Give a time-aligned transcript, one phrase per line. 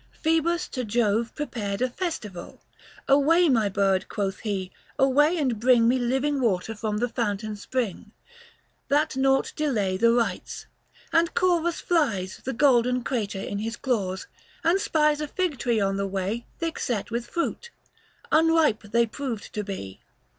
[0.19, 2.59] Phoebus to Jove prepared a festival:
[3.07, 7.55] Away my bird, quoth he, away and bring 255 Me living water from the fountain
[7.55, 8.11] spring,
[8.87, 10.65] That nought delay the rites;
[11.13, 14.25] and Corvus flies, The golden crater in his claws,
[14.63, 17.69] and spies A fig tree on the way thick set with fruit:
[18.31, 20.01] Unripe they proved to be.